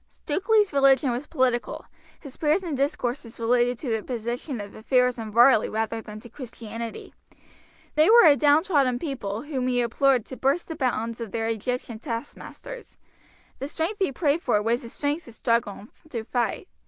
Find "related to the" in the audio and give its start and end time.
3.39-4.01